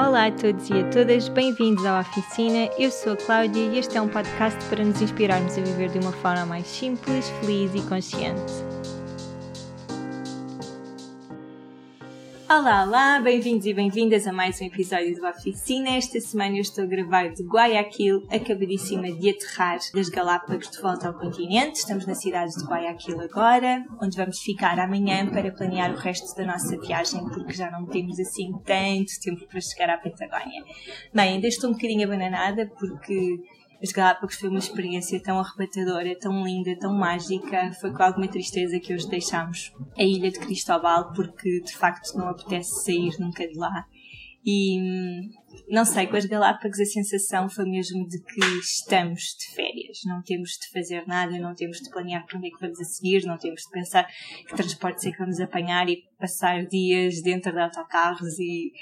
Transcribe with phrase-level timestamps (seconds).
[0.00, 2.70] Olá a todos e a todas, bem-vindos à Oficina.
[2.78, 5.98] Eu sou a Cláudia e este é um podcast para nos inspirarmos a viver de
[5.98, 8.50] uma forma mais simples, feliz e consciente.
[12.52, 15.90] Olá, olá, bem-vindos e bem-vindas a mais um episódio do Oficina.
[15.90, 21.06] Esta semana eu estou a gravar de Guayaquil, acabadíssima de aterrar das Galápagos de volta
[21.06, 21.78] ao continente.
[21.78, 26.44] Estamos na cidade de Guayaquil agora, onde vamos ficar amanhã para planear o resto da
[26.44, 30.64] nossa viagem, porque já não temos assim tanto tempo para chegar à Patagónia.
[31.14, 33.38] Bem, ainda estou um bocadinho abananada porque
[33.82, 37.72] as Galápagos foi uma experiência tão arrebatadora, tão linda, tão mágica.
[37.80, 42.28] Foi com alguma tristeza que hoje deixámos a ilha de Cristóbal, porque de facto não
[42.28, 43.86] apetece sair nunca de lá.
[44.44, 44.78] E
[45.68, 50.00] não sei, com as Galápagos a sensação foi mesmo de que estamos de férias.
[50.04, 52.84] Não temos de fazer nada, não temos de planear para onde é que vamos a
[52.84, 54.06] seguir, não temos de pensar
[54.46, 58.72] que transportes é que vamos apanhar e passar dias dentro de autocarros e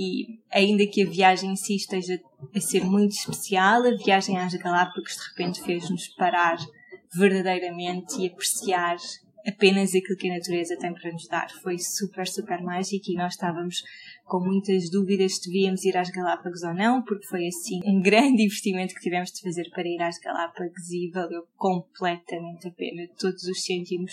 [0.00, 2.20] e ainda que a viagem em si esteja
[2.54, 6.56] a ser muito especial, a viagem às Galápagos de repente fez-nos parar
[7.12, 8.96] verdadeiramente e apreciar
[9.46, 11.50] apenas aquilo que a natureza tem para nos dar.
[11.62, 13.82] Foi super, super mágico e nós estávamos
[14.24, 18.42] com muitas dúvidas se devíamos ir às Galápagos ou não, porque foi assim um grande
[18.44, 23.44] investimento que tivemos de fazer para ir às Galápagos e valeu completamente a pena todos
[23.44, 24.12] os cêntimos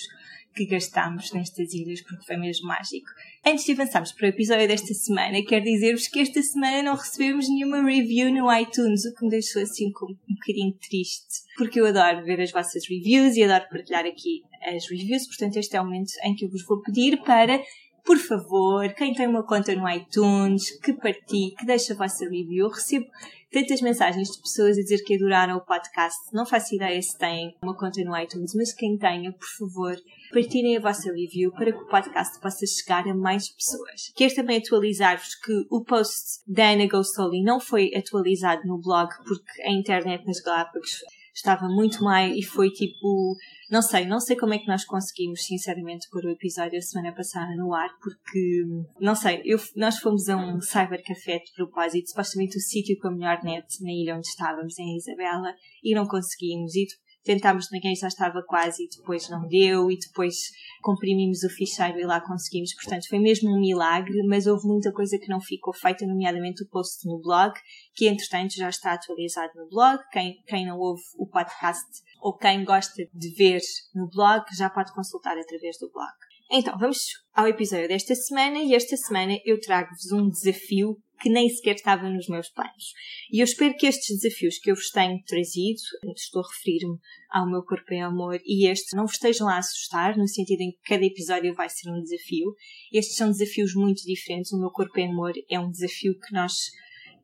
[0.55, 3.07] que gastámos nestas ilhas, porque foi mesmo mágico.
[3.45, 7.49] Antes de avançarmos para o episódio desta semana, quero dizer-vos que esta semana não recebemos
[7.49, 12.23] nenhuma review no iTunes, o que me deixou assim um bocadinho triste, porque eu adoro
[12.23, 16.11] ver as vossas reviews e adoro partilhar aqui as reviews, portanto este é o momento
[16.23, 17.59] em que eu vos vou pedir para
[18.05, 22.65] por favor, quem tem uma conta no iTunes, que partilhe, que deixe a vossa review.
[22.65, 23.07] Eu recebo
[23.51, 26.19] tantas mensagens de pessoas a dizer que adoraram o podcast.
[26.31, 29.95] Não faço ideia se têm uma conta no iTunes, mas quem tenha, por favor,
[30.31, 34.11] partilhem a vossa review para que o podcast possa chegar a mais pessoas.
[34.15, 39.63] Quero também atualizar-vos que o post da Ana Ghostoli não foi atualizado no blog porque
[39.63, 40.99] a internet nas Galápagos
[41.33, 43.35] estava muito mais e foi tipo,
[43.69, 47.13] não sei, não sei como é que nós conseguimos, sinceramente, pôr o episódio a semana
[47.15, 48.63] passada no ar, porque,
[48.99, 53.11] não sei, eu, nós fomos a um cybercafé de propósito, supostamente o sítio com a
[53.11, 55.53] melhor net na ilha onde estávamos, em Isabela,
[55.83, 56.75] e não conseguimos.
[56.75, 56.85] E
[57.25, 62.05] tentámos de já estava quase e depois não deu e depois comprimimos o ficheiro e
[62.05, 62.73] lá conseguimos.
[62.75, 66.69] Portanto, foi mesmo um milagre, mas houve muita coisa que não ficou feita, nomeadamente o
[66.69, 67.53] post no blog,
[67.95, 69.99] que entretanto já está atualizado no blog.
[70.11, 71.85] Quem, quem não ouve o podcast
[72.21, 73.61] ou quem gosta de ver
[73.93, 76.13] no blog já pode consultar através do blog.
[76.51, 76.99] Então, vamos
[77.33, 82.07] ao episódio desta semana e esta semana eu trago-vos um desafio que nem sequer estava
[82.07, 82.93] nos meus planos.
[83.31, 85.79] E eu espero que estes desafios que eu vos tenho trazido,
[86.15, 86.99] estou a referir-me
[87.31, 90.71] ao meu corpo em amor, e este não vos estejam a assustar, no sentido em
[90.71, 92.53] que cada episódio vai ser um desafio.
[92.93, 94.51] Estes são desafios muito diferentes.
[94.51, 96.53] O meu corpo em amor é um desafio que nós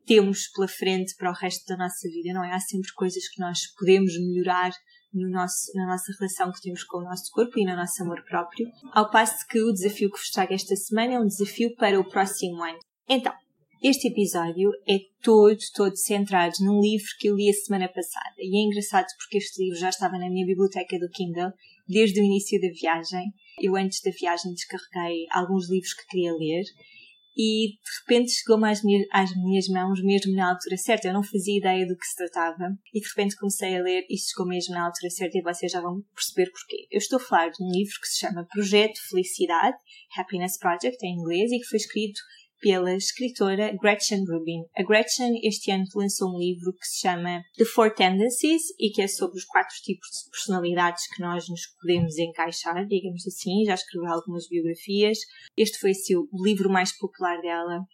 [0.04, 2.52] temos pela frente para o resto da nossa vida, não é?
[2.52, 4.72] Há sempre coisas que nós podemos melhorar
[5.12, 8.22] no nosso, na nossa relação que temos com o nosso corpo e no nosso amor
[8.24, 8.70] próprio.
[8.92, 12.08] Ao passo que o desafio que vos trago esta semana é um desafio para o
[12.08, 12.78] próximo ano.
[13.08, 13.32] Então,
[13.82, 18.36] este episódio é todo, todo centrado num livro que eu li a semana passada.
[18.38, 21.52] E é engraçado porque este livro já estava na minha biblioteca do Kindle
[21.88, 23.32] desde o início da viagem.
[23.60, 26.62] Eu, antes da viagem, descarreguei alguns livros que queria ler
[27.36, 31.08] e de repente chegou-me às minhas, às minhas mãos mesmo na altura certa.
[31.08, 34.18] Eu não fazia ideia do que se tratava e de repente comecei a ler e
[34.18, 36.86] chegou mesmo na altura certa e vocês já vão perceber porquê.
[36.90, 39.76] Eu estou a falar de um livro que se chama Projeto Felicidade,
[40.16, 42.20] Happiness Project em inglês e que foi escrito
[42.62, 44.62] pela escritora Gretchen Rubin.
[44.76, 49.02] A Gretchen este ano lançou um livro que se chama The Four Tendencies e que
[49.02, 53.64] é sobre os quatro tipos de personalidades que nós nos podemos encaixar, digamos assim.
[53.64, 55.18] Já escreveu algumas biografias.
[55.56, 57.84] Este foi assim, o livro mais popular dela.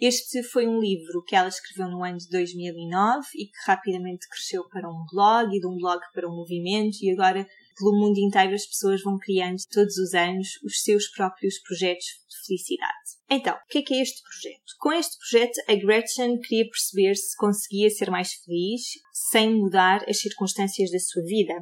[0.00, 4.66] Este foi um livro que ela escreveu no ano de 2009 e que rapidamente cresceu
[4.68, 7.46] para um blog e de um blog para um movimento e agora
[7.78, 12.46] pelo mundo inteiro as pessoas vão criando todos os anos os seus próprios projetos de
[12.46, 13.03] felicidade.
[13.30, 14.72] Então, o que é que é este projeto?
[14.78, 18.82] Com este projeto, a Gretchen queria perceber se conseguia ser mais feliz
[19.12, 21.54] sem mudar as circunstâncias da sua vida.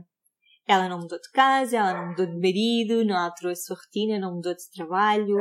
[0.67, 4.19] Ela não mudou de casa, ela não mudou de marido, não alterou a sua rotina,
[4.19, 5.37] não mudou de trabalho.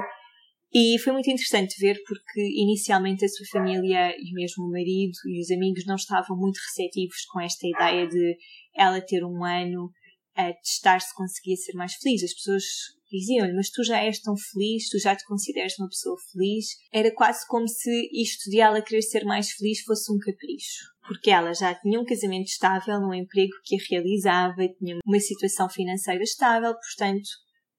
[0.73, 5.41] E foi muito interessante ver porque inicialmente a sua família e mesmo o marido e
[5.41, 8.37] os amigos não estavam muito receptivos com esta ideia de
[8.75, 9.91] ela ter um ano
[10.35, 12.23] a testar se conseguia ser mais feliz.
[12.23, 12.63] As pessoas
[13.11, 16.65] diziam-lhe, mas tu já és tão feliz, tu já te consideras uma pessoa feliz.
[16.93, 20.89] Era quase como se isto de ela querer ser mais feliz fosse um capricho.
[21.07, 25.69] Porque ela já tinha um casamento estável, um emprego que a realizava, tinha uma situação
[25.69, 27.27] financeira estável, portanto,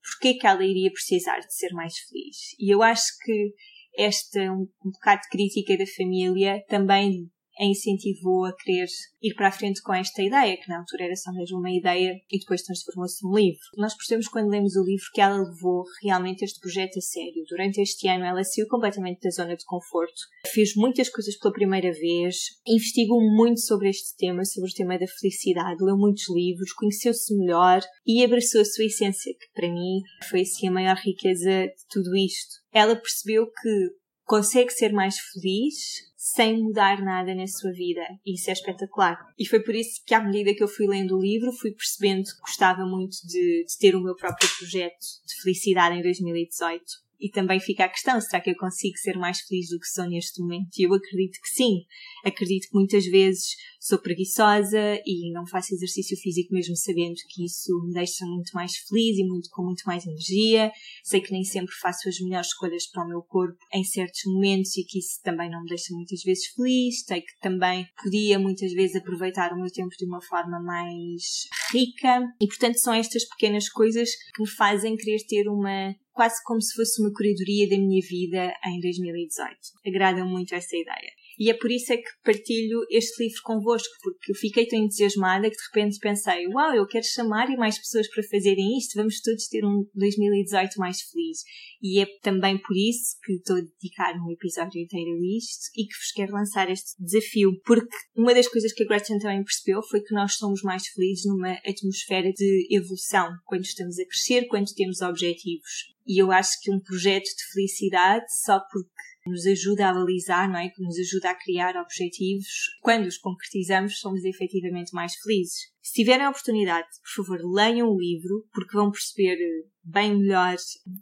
[0.02, 2.36] porquê que ela iria precisar de ser mais feliz?
[2.58, 3.54] E eu acho que
[3.96, 8.86] esta um, um bocado de crítica da família também a incentivou a querer
[9.22, 12.20] ir para a frente com esta ideia, que na altura era só mesmo uma ideia
[12.30, 13.60] e depois transformou-se num livro.
[13.76, 17.44] Nós percebemos quando lemos o livro que ela levou realmente este projeto a sério.
[17.48, 20.20] Durante este ano ela saiu completamente da zona de conforto,
[20.52, 25.06] fez muitas coisas pela primeira vez, investigou muito sobre este tema, sobre o tema da
[25.06, 30.40] felicidade, leu muitos livros, conheceu-se melhor e abraçou a sua essência, que para mim foi
[30.42, 32.62] assim a maior riqueza de tudo isto.
[32.72, 38.00] Ela percebeu que consegue ser mais feliz sem mudar nada na sua vida.
[38.24, 39.18] Isso é espetacular.
[39.36, 42.22] E foi por isso que, à medida que eu fui lendo o livro, fui percebendo
[42.22, 46.84] que gostava muito de, de ter o meu próprio projeto de felicidade em 2018.
[47.20, 50.08] E também fica a questão, será que eu consigo ser mais feliz do que sou
[50.08, 50.68] neste momento?
[50.78, 51.80] E eu acredito que sim.
[52.24, 57.72] Acredito que muitas vezes sou preguiçosa e não faço exercício físico mesmo sabendo que isso
[57.84, 60.70] me deixa muito mais feliz e muito, com muito mais energia.
[61.02, 64.76] Sei que nem sempre faço as melhores escolhas para o meu corpo em certos momentos
[64.76, 67.02] e que isso também não me deixa muitas vezes feliz.
[67.04, 72.22] Sei que também podia muitas vezes aproveitar o meu tempo de uma forma mais rica
[72.40, 76.74] e portanto são estas pequenas coisas que me fazem querer ter uma quase como se
[76.74, 79.56] fosse uma curadoria da minha vida em 2018.
[79.86, 81.10] Agrada muito essa ideia.
[81.38, 85.48] E é por isso é que partilho este livro convosco, porque eu fiquei tão entusiasmada
[85.50, 89.20] que de repente pensei, uau, eu quero chamar e mais pessoas para fazerem isto, vamos
[89.20, 91.38] todos ter um 2018 mais feliz.
[91.82, 95.86] E é também por isso que estou a dedicar um episódio inteiro a isto e
[95.86, 99.82] que vos quero lançar este desafio, porque uma das coisas que a Gretchen também percebeu
[99.82, 104.72] foi que nós somos mais felizes numa atmosfera de evolução, quando estamos a crescer, quando
[104.74, 105.92] temos objetivos.
[106.06, 108.90] E eu acho que um projeto de felicidade, só porque
[109.26, 110.68] nos ajuda a balizar, não é?
[110.68, 112.46] Que nos ajuda a criar objetivos.
[112.80, 115.72] Quando os concretizamos, somos efetivamente mais felizes.
[115.80, 119.36] Se tiverem a oportunidade, por favor, leiam o livro, porque vão perceber
[119.84, 120.56] bem melhor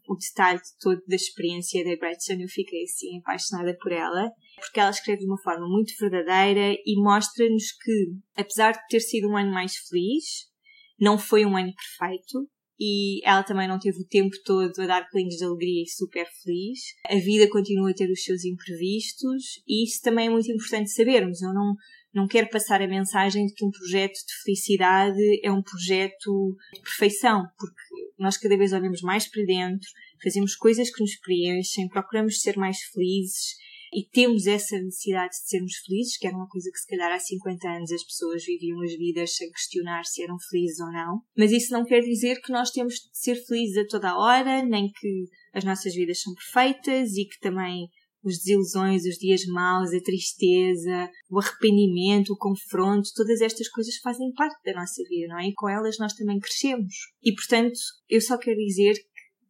[0.08, 2.40] o detalhe todo da experiência da Gretchen.
[2.40, 7.02] Eu fiquei assim apaixonada por ela, porque ela escreve de uma forma muito verdadeira e
[7.02, 10.50] mostra-nos que, apesar de ter sido um ano mais feliz,
[10.98, 12.48] não foi um ano perfeito,
[12.80, 16.26] e ela também não teve o tempo todo a dar pulinhos de alegria e super
[16.42, 16.80] feliz.
[17.06, 21.42] A vida continua a ter os seus imprevistos e isso também é muito importante sabermos.
[21.42, 21.74] Eu não,
[22.14, 26.80] não quero passar a mensagem de que um projeto de felicidade é um projeto de
[26.80, 29.86] perfeição, porque nós cada vez olhamos mais para dentro,
[30.22, 33.58] fazemos coisas que nos preenchem, procuramos ser mais felizes
[33.92, 37.18] e temos essa necessidade de sermos felizes, que era uma coisa que se calhar há
[37.18, 41.20] 50 anos as pessoas viviam as vidas sem questionar se eram felizes ou não.
[41.36, 44.62] Mas isso não quer dizer que nós temos de ser felizes a toda a hora,
[44.62, 47.88] nem que as nossas vidas são perfeitas e que também
[48.22, 54.32] os desilusões, os dias maus, a tristeza, o arrependimento, o confronto, todas estas coisas fazem
[54.34, 55.48] parte da nossa vida, não é?
[55.48, 56.94] E com elas nós também crescemos.
[57.22, 57.78] E portanto,
[58.08, 58.94] eu só quero dizer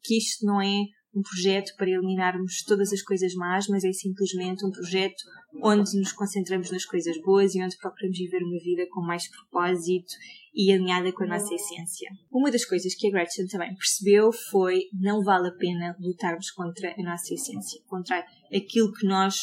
[0.02, 0.84] que isto não é
[1.14, 5.22] um projeto para eliminarmos todas as coisas más, mas é simplesmente um projeto
[5.62, 10.12] onde nos concentramos nas coisas boas e onde procuramos viver uma vida com mais propósito
[10.54, 12.08] e alinhada com a nossa essência.
[12.30, 16.94] Uma das coisas que a Gretchen também percebeu foi não vale a pena lutarmos contra
[16.96, 19.36] a nossa essência, contra aquilo que nós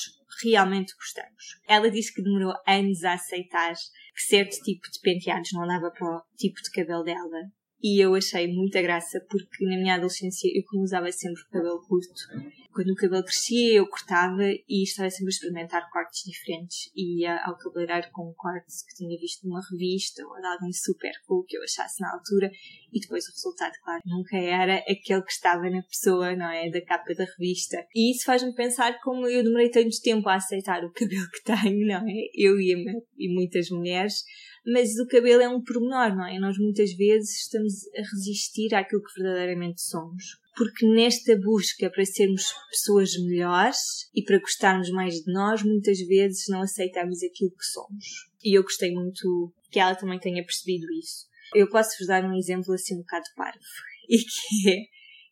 [0.43, 1.59] realmente gostamos.
[1.67, 6.17] Ela disse que demorou anos a aceitar que certo tipo de penteados não dava para
[6.17, 7.51] o tipo de cabelo dela
[7.81, 12.07] e eu achei muita graça porque na minha adolescência eu como usava sempre cabelo curto.
[12.73, 16.91] Quando o cabelo crescia eu cortava e estava sempre a experimentar cortes diferentes.
[16.95, 20.73] E ia ao cabeleireiro com um corte que tinha visto numa revista ou de alguém
[20.73, 22.51] super cool que eu achasse na altura
[22.93, 26.69] e depois o resultado, claro, nunca era aquele que estava na pessoa, não é?
[26.69, 27.77] Da capa da revista.
[27.93, 31.87] E isso faz-me pensar como eu demorei tanto tempo a aceitar o cabelo que tenho,
[31.87, 32.13] não é?
[32.33, 32.73] Eu e,
[33.17, 34.23] e muitas mulheres
[34.67, 36.37] mas o cabelo é um pormenor, não é?
[36.39, 40.25] Nós muitas vezes estamos a resistir àquilo que verdadeiramente somos.
[40.57, 43.77] Porque nesta busca para sermos pessoas melhores
[44.13, 48.05] e para gostarmos mais de nós, muitas vezes não aceitamos aquilo que somos.
[48.43, 51.27] E eu gostei muito que ela também tenha percebido isso.
[51.55, 53.59] Eu posso vos dar um exemplo assim um bocado parvo.
[54.09, 54.83] E que é,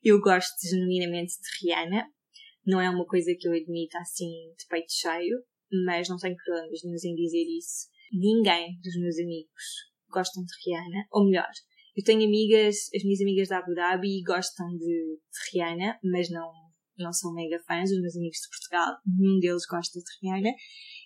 [0.03, 2.09] eu gosto genuinamente de Rihanna.
[2.65, 5.41] Não é uma coisa que eu admito assim de peito cheio,
[5.85, 9.63] mas não tenho problemas nenhum em dizer isso ninguém dos meus amigos
[10.09, 11.49] gostam de Rihanna, ou melhor,
[11.95, 16.51] eu tenho amigas, as minhas amigas da Abu Dhabi gostam de, de Rihanna, mas não,
[16.97, 20.53] não são mega fãs, os meus amigos de Portugal, nenhum deles gosta de Rihanna,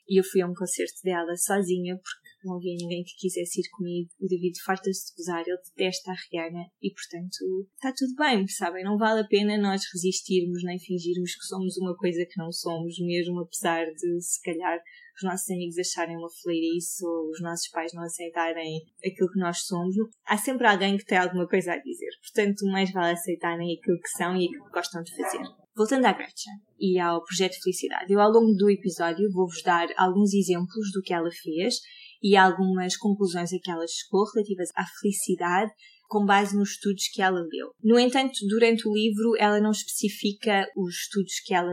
[0.08, 3.70] e eu fui a um concerto dela sozinha porque não havia ninguém que quisesse ir
[3.70, 4.10] comigo.
[4.20, 8.84] O David farta-se de gozar, ele detesta a Rihanna e, portanto, está tudo bem, sabem?
[8.84, 12.98] Não vale a pena nós resistirmos nem fingirmos que somos uma coisa que não somos,
[13.00, 14.80] mesmo apesar de, se calhar,
[15.22, 19.60] os nossos amigos acharem uma fleirice ou os nossos pais não aceitarem aquilo que nós
[19.62, 19.96] somos,
[20.26, 22.10] há sempre alguém que tem alguma coisa a dizer.
[22.22, 25.44] Portanto, mais vale aceitarem aquilo que são e aquilo que gostam de fazer.
[25.76, 30.34] voltando à Gretchen e ao projeto Felicidade, eu ao longo do episódio vou-vos dar alguns
[30.34, 31.76] exemplos do que ela fez
[32.22, 35.72] e algumas conclusões a que ela chegou relativas à felicidade
[36.10, 37.70] com base nos estudos que ela leu.
[37.84, 41.72] No entanto, durante o livro, ela não especifica os estudos que ela,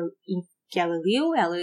[0.69, 1.57] que ela leu, ela,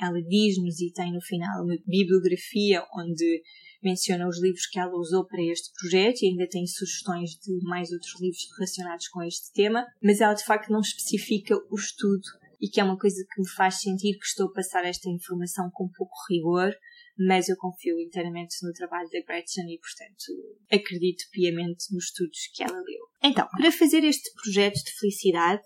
[0.00, 3.42] ela diz-nos e tem no final uma bibliografia onde
[3.82, 7.92] menciona os livros que ela usou para este projeto e ainda tem sugestões de mais
[7.92, 12.24] outros livros relacionados com este tema, mas ela de facto não especifica o estudo
[12.60, 15.70] e que é uma coisa que me faz sentir que estou a passar esta informação
[15.70, 16.74] com pouco rigor,
[17.18, 22.62] mas eu confio inteiramente no trabalho da Gretchen e, portanto, acredito piamente nos estudos que
[22.62, 23.06] ela leu.
[23.22, 25.62] Então, para fazer este projeto de felicidade,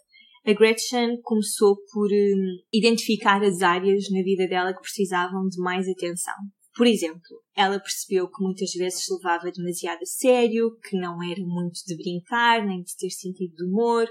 [0.47, 5.88] a Gretchen começou por um, identificar as áreas na vida dela que precisavam de mais
[5.88, 6.35] atenção.
[6.76, 11.40] Por exemplo, ela percebeu que muitas vezes se levava demasiado a sério, que não era
[11.44, 14.09] muito de brincar, nem de ter sentido de humor,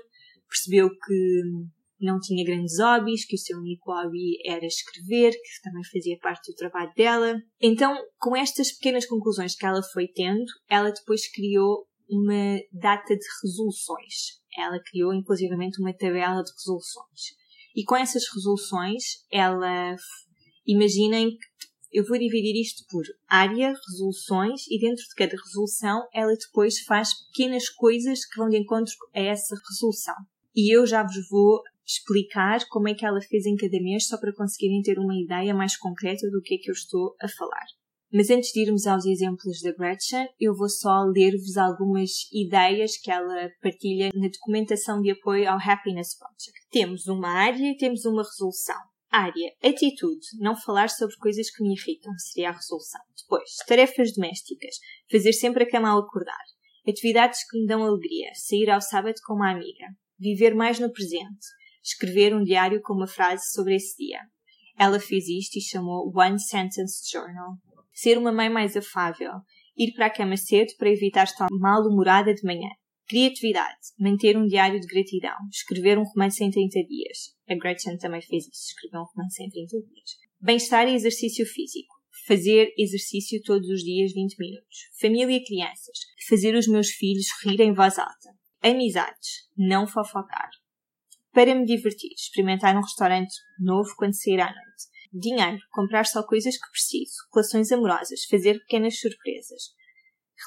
[0.48, 1.68] percebeu que hum,
[2.02, 6.52] não tinha grandes hobbies, que o seu único hobby era escrever, que também fazia parte
[6.52, 7.42] do trabalho dela.
[7.62, 13.26] Então, com estas pequenas conclusões que ela foi tendo, ela depois criou uma data de
[13.44, 14.40] resoluções.
[14.60, 17.40] Ela criou inclusivamente uma tabela de resoluções.
[17.76, 19.96] E com essas resoluções, ela
[20.66, 21.60] imaginem que
[21.92, 27.10] eu vou dividir isto por área, resoluções, e dentro de cada resolução ela depois faz
[27.28, 30.16] pequenas coisas que vão de encontro a essa resolução.
[30.56, 34.18] E eu já vos vou explicar como é que ela fez em cada mês, só
[34.20, 37.66] para conseguirem ter uma ideia mais concreta do que é que eu estou a falar.
[38.12, 43.12] Mas antes de irmos aos exemplos da Gretchen, eu vou só ler-vos algumas ideias que
[43.12, 46.60] ela partilha na documentação de apoio ao Happiness Project.
[46.72, 48.76] Temos uma área e temos uma resolução.
[49.12, 53.02] Área, atitude, não falar sobre coisas que me irritam, seria a resolução.
[53.16, 54.76] Depois, tarefas domésticas,
[55.12, 56.36] fazer sempre a cama ao acordar.
[56.88, 59.86] Atividades que me dão alegria, sair ao sábado com uma amiga.
[60.18, 61.46] Viver mais no presente,
[61.84, 64.20] escrever um diário com uma frase sobre esse dia.
[64.78, 67.58] Ela fez isto e chamou One Sentence Journal.
[68.02, 69.32] Ser uma mãe mais afável,
[69.78, 72.70] ir para a cama cedo para evitar estar mal-humorada de manhã.
[73.10, 77.18] Criatividade, manter um diário de gratidão, escrever um romance em 30 dias.
[77.50, 80.12] A Gretchen também fez isso, escreveu um romance em 30 dias.
[80.40, 81.94] Bem-estar e exercício físico.
[82.26, 84.78] Fazer exercício todos os dias 20 minutos.
[85.02, 85.98] Família e crianças.
[86.30, 88.30] Fazer os meus filhos rir em voz alta.
[88.64, 89.50] Amizades.
[89.58, 90.50] Não fofocar
[91.34, 94.89] para me divertir, experimentar um restaurante novo quando sair à noite.
[95.12, 99.74] Dinheiro, comprar só coisas que preciso, relações amorosas, fazer pequenas surpresas.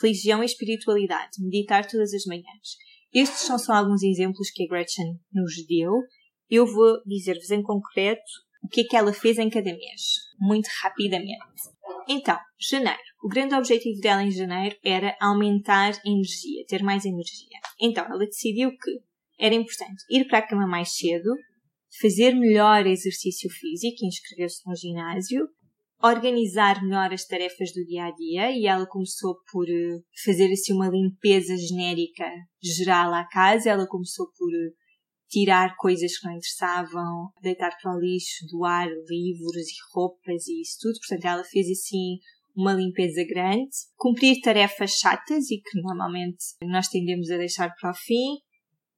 [0.01, 2.77] Religião e espiritualidade, meditar todas as manhãs.
[3.13, 5.93] Estes são só alguns exemplos que a Gretchen nos deu.
[6.49, 8.23] Eu vou dizer-vos em concreto
[8.63, 10.03] o que é que ela fez em cada mês,
[10.39, 11.37] muito rapidamente.
[12.09, 13.01] Então, janeiro.
[13.23, 17.59] O grande objetivo dela em janeiro era aumentar energia, ter mais energia.
[17.81, 19.01] Então, ela decidiu que
[19.39, 21.35] era importante ir para a cama mais cedo,
[22.01, 25.47] fazer melhor exercício físico, inscrever-se no ginásio,
[26.03, 30.73] organizar melhor as tarefas do dia a dia e ela começou por eh, fazer assim
[30.73, 32.29] uma limpeza genérica
[32.61, 33.71] geral à casa.
[33.71, 34.73] Ela começou por eh,
[35.29, 40.79] tirar coisas que não interessavam, deitar para o lixo, doar livros e roupas e isso
[40.81, 40.99] tudo.
[40.99, 42.19] Portanto, ela fez assim
[42.55, 47.95] uma limpeza grande, cumprir tarefas chatas e que normalmente nós tendemos a deixar para o
[47.95, 48.39] fim,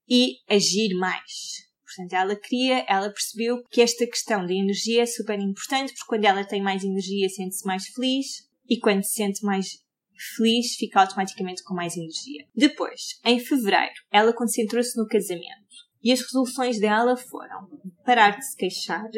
[0.09, 1.65] e agir mais.
[1.95, 6.25] Portanto, ela queria, ela percebeu que esta questão da energia é super importante, porque quando
[6.25, 9.67] ela tem mais energia sente-se mais feliz e quando se sente mais
[10.37, 12.47] feliz fica automaticamente com mais energia.
[12.55, 15.65] Depois, em fevereiro, ela concentrou-se no casamento
[16.03, 17.69] e as resoluções dela foram
[18.05, 19.11] parar de se queixar,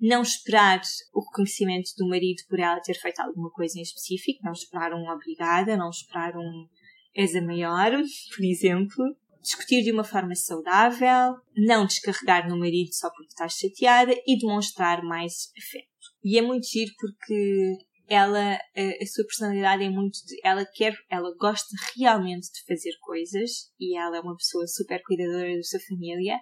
[0.00, 0.80] não esperar
[1.12, 5.08] o reconhecimento do marido por ela ter feito alguma coisa em específico, não esperar um
[5.08, 6.66] obrigada, não esperar um
[7.14, 7.90] és a maior,
[8.34, 9.04] por exemplo,
[9.42, 15.02] discutir de uma forma saudável, não descarregar no marido só porque estás chateada e demonstrar
[15.02, 15.88] mais afeto.
[16.22, 17.78] E é muito giro porque
[18.08, 22.92] ela, a, a sua personalidade é muito de, ela quer, ela gosta realmente de fazer
[23.00, 26.38] coisas e ela é uma pessoa super cuidadora da sua família,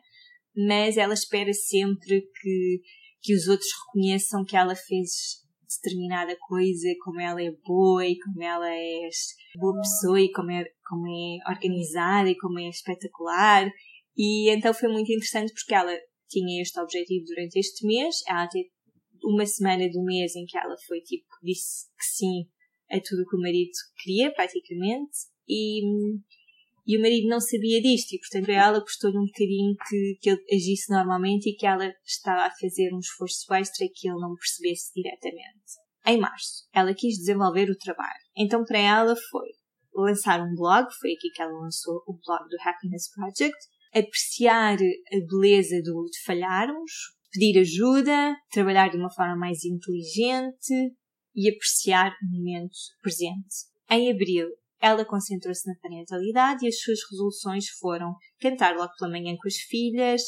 [0.57, 2.81] mas ela espera sempre que,
[3.21, 5.47] que os outros reconheçam que ela fez
[5.83, 9.09] determinada coisa, como ela é boa e como ela é
[9.57, 13.71] boa pessoa e como é, como é organizada e como é espetacular.
[14.17, 15.97] E então foi muito interessante porque ela
[16.29, 18.69] tinha este objetivo durante este mês, ela teve
[19.23, 22.49] uma semana do mês em que ela foi tipo, disse que sim
[22.91, 23.71] a tudo que o marido
[24.03, 25.13] queria, praticamente,
[25.49, 25.81] e,
[26.87, 30.45] e o marido não sabia disto, e portanto ela custou-lhe um bocadinho que, que ele
[30.53, 34.93] agisse normalmente e que ela estava a fazer um esforço extra que ele não percebesse
[34.95, 35.89] diretamente.
[36.07, 39.49] Em março, ela quis desenvolver o trabalho, então para ela foi
[40.03, 43.57] lançar um blog, foi aqui que ela lançou o blog do Happiness Project,
[43.95, 46.93] apreciar a beleza do, de falharmos,
[47.33, 50.95] pedir ajuda, trabalhar de uma forma mais inteligente
[51.35, 53.67] e apreciar o momento presente.
[53.91, 54.49] Em abril,
[54.81, 59.57] ela concentrou-se na parentalidade e as suas resoluções foram cantar logo pela manhã com as
[59.57, 60.23] filhas,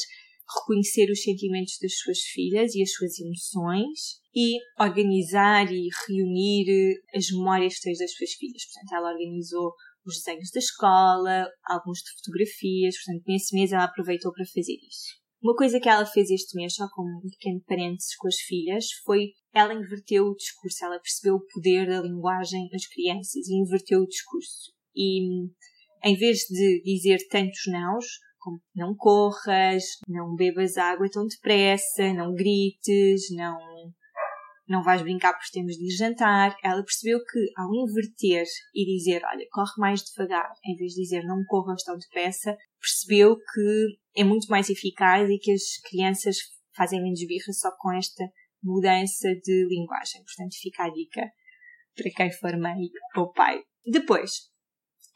[0.59, 7.29] reconhecer os sentimentos das suas filhas e as suas emoções e organizar e reunir as
[7.31, 8.63] memórias que das suas filhas.
[8.65, 9.73] Portanto, ela organizou
[10.05, 15.21] os desenhos da escola, alguns de fotografias, portanto, nesse mês ela aproveitou para fazer isso.
[15.43, 18.85] Uma coisa que ela fez este mês, só como um pequeno parênteses com as filhas,
[19.03, 24.01] foi ela inverteu o discurso, ela percebeu o poder da linguagem nas crianças e inverteu
[24.01, 24.71] o discurso.
[24.95, 25.49] E
[26.03, 28.05] em vez de dizer tantos nãos,
[28.39, 33.57] como não corras, não bebas água tão depressa, não grites, não
[34.71, 36.55] não vais brincar porque temos de ir jantar.
[36.63, 41.23] Ela percebeu que ao inverter e dizer, olha, corre mais devagar, em vez de dizer
[41.23, 46.37] não corras tão depressa, percebeu que é muito mais eficaz e que as crianças
[46.75, 48.23] fazem menos birra só com esta
[48.63, 50.23] mudança de linguagem.
[50.23, 51.29] Portanto, fica a dica
[51.95, 53.61] para quem for mãe ou pai.
[53.85, 54.49] Depois,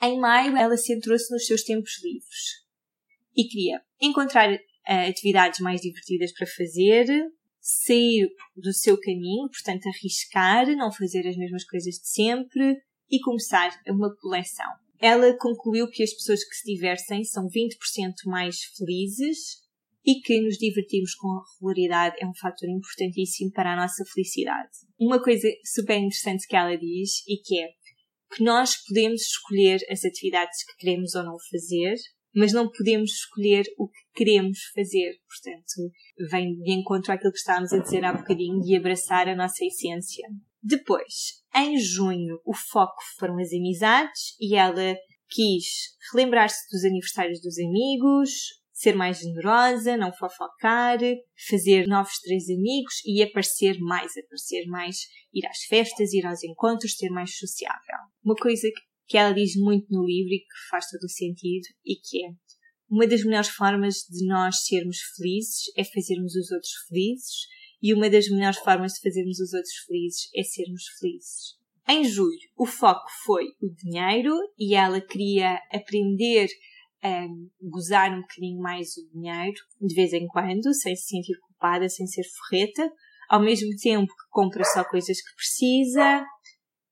[0.02, 2.66] em maio, ela centrou-se nos seus tempos livres
[3.36, 7.06] e queria encontrar uh, atividades mais divertidas para fazer,
[7.66, 12.78] sair do seu caminho, portanto, arriscar, não fazer as mesmas coisas de sempre
[13.10, 14.70] e começar uma coleção.
[15.00, 19.64] Ela concluiu que as pessoas que se divertem são 20% mais felizes
[20.06, 24.70] e que nos divertirmos com regularidade é um fator importantíssimo para a nossa felicidade.
[25.00, 27.70] Uma coisa super interessante que ela diz e que é
[28.36, 31.96] que nós podemos escolher as atividades que queremos ou não fazer,
[32.36, 35.18] mas não podemos escolher o que queremos fazer.
[35.28, 35.92] Portanto,
[36.30, 40.28] vem de encontro àquilo que estávamos a dizer há bocadinho de abraçar a nossa essência.
[40.62, 44.96] Depois, em junho, o foco foram as amizades e ela
[45.30, 48.32] quis relembrar-se dos aniversários dos amigos,
[48.76, 51.00] ser mais generosa, não fofocar,
[51.48, 54.98] fazer novos três amigos e aparecer mais, aparecer mais,
[55.34, 58.00] ir às festas, ir aos encontros, ser mais sociável.
[58.24, 58.68] Uma coisa
[59.08, 62.30] que ela diz muito no livro e que faz todo o sentido e que é
[62.90, 67.48] uma das melhores formas de nós sermos felizes é fazermos os outros felizes
[67.82, 71.56] e uma das melhores formas de fazermos os outros felizes é sermos felizes.
[71.88, 76.48] Em julho, o foco foi o dinheiro e ela queria aprender
[77.04, 77.28] a
[77.62, 82.08] gozar um bocadinho mais o dinheiro, de vez em quando, sem se sentir culpada, sem
[82.08, 82.92] ser forreta,
[83.30, 86.26] ao mesmo tempo que compra só coisas que precisa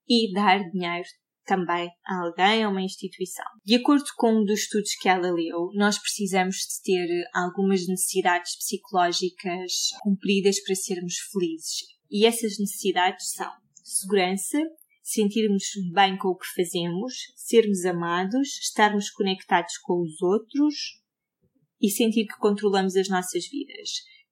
[0.08, 1.08] e dar dinheiro
[1.46, 3.46] também a alguém, a uma instituição.
[3.64, 8.56] De acordo com um dos estudos que ela leu, nós precisamos de ter algumas necessidades
[8.58, 11.86] psicológicas cumpridas para sermos felizes.
[12.10, 13.52] E essas necessidades são
[13.84, 14.60] segurança,
[15.02, 21.02] sentirmos bem com o que fazemos, sermos amados, estarmos conectados com os outros
[21.82, 23.90] e sentir que controlamos as nossas vidas.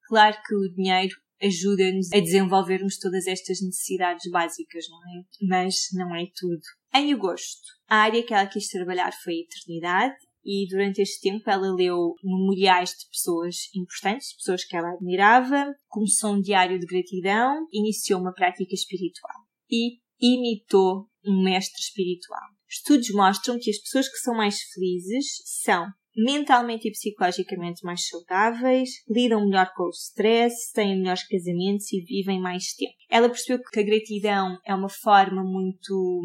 [0.07, 5.23] Claro que o dinheiro ajuda-nos a desenvolvermos todas estas necessidades básicas, não é?
[5.41, 6.61] Mas não é tudo.
[6.93, 11.49] Em agosto, a área que ela quis trabalhar foi a eternidade e durante este tempo
[11.49, 17.67] ela leu memoriais de pessoas importantes, pessoas que ela admirava, começou um diário de gratidão,
[17.71, 19.37] iniciou uma prática espiritual
[19.69, 22.41] e imitou um mestre espiritual.
[22.69, 28.89] Estudos mostram que as pessoas que são mais felizes são mentalmente e psicologicamente mais saudáveis,
[29.09, 32.93] lidam melhor com o stress, têm melhores casamentos e vivem mais tempo.
[33.09, 36.21] Ela percebeu que a gratidão é uma forma muito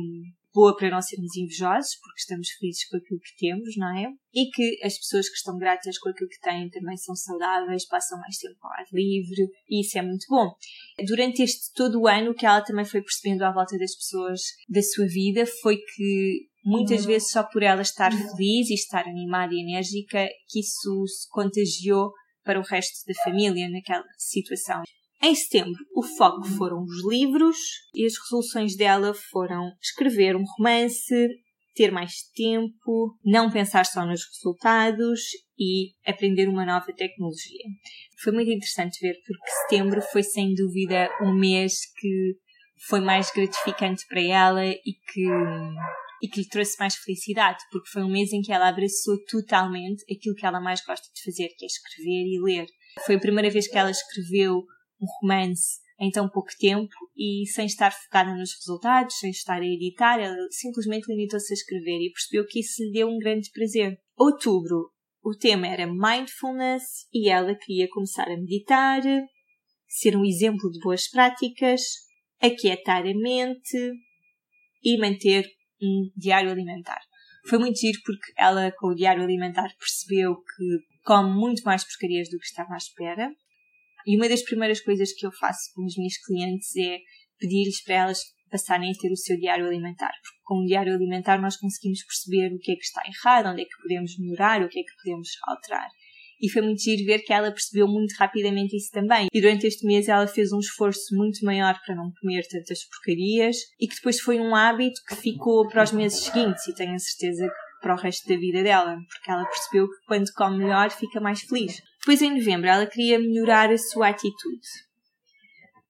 [0.56, 4.08] boa para não sermos invejosos, porque estamos felizes com aquilo que temos, não é?
[4.34, 8.18] E que as pessoas que estão gratas com aquilo que têm também são saudáveis, passam
[8.18, 10.54] mais tempo ao ar livre, e isso é muito bom.
[11.06, 14.40] Durante este todo o ano, o que ela também foi percebendo à volta das pessoas
[14.66, 17.06] da sua vida foi que muitas uhum.
[17.06, 18.18] vezes só por ela estar uhum.
[18.18, 22.10] feliz e estar animada e enérgica, que isso se contagiou
[22.44, 24.82] para o resto da família naquela situação.
[25.22, 27.56] Em setembro, o foco foram os livros
[27.94, 31.28] e as resoluções dela foram escrever um romance,
[31.74, 35.20] ter mais tempo, não pensar só nos resultados
[35.58, 37.64] e aprender uma nova tecnologia.
[38.22, 42.34] Foi muito interessante ver porque setembro foi sem dúvida um mês que
[42.88, 45.26] foi mais gratificante para ela e que
[46.22, 50.04] e que lhe trouxe mais felicidade, porque foi um mês em que ela abraçou totalmente
[50.10, 52.66] aquilo que ela mais gosta de fazer, que é escrever e ler.
[53.04, 54.64] Foi a primeira vez que ela escreveu
[55.00, 59.66] um romance em tão pouco tempo e sem estar focada nos resultados, sem estar a
[59.66, 63.98] editar, ela simplesmente limitou-se a escrever e percebeu que isso lhe deu um grande prazer.
[64.16, 64.90] Outubro,
[65.22, 69.02] o tema era mindfulness e ela queria começar a meditar,
[69.88, 71.80] ser um exemplo de boas práticas,
[72.40, 73.92] aquietar a mente
[74.82, 75.46] e manter
[75.82, 77.00] um diário alimentar.
[77.48, 82.28] Foi muito giro porque ela, com o diário alimentar, percebeu que come muito mais porcarias
[82.28, 83.30] do que estava à espera.
[84.04, 86.98] E uma das primeiras coisas que eu faço com os meus clientes é
[87.38, 90.12] pedir-lhes para elas passarem a ter o seu diário alimentar.
[90.22, 93.62] Porque com o diário alimentar nós conseguimos perceber o que é que está errado, onde
[93.62, 95.88] é que podemos melhorar, o que é que podemos alterar.
[96.40, 99.28] E foi muito giro ver que ela percebeu muito rapidamente isso também.
[99.32, 103.56] E durante este mês ela fez um esforço muito maior para não comer tantas porcarias
[103.80, 106.98] e que depois foi um hábito que ficou para os meses seguintes e tenho a
[106.98, 110.90] certeza que para o resto da vida dela, porque ela percebeu que quando come melhor
[110.90, 111.80] fica mais feliz.
[112.00, 114.66] Depois em novembro ela queria melhorar a sua atitude.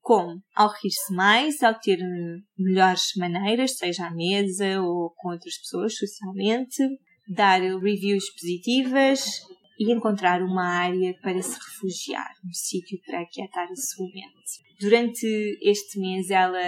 [0.01, 0.41] Como?
[0.55, 1.99] Ao rir-se mais, ao ter
[2.59, 6.83] melhores maneiras, seja à mesa ou com outras pessoas socialmente,
[7.29, 9.25] dar reviews positivas,
[9.79, 14.67] e encontrar uma área para se refugiar, um sítio para aquietar a sua mente.
[14.79, 15.27] Durante
[15.63, 16.61] este mês, ela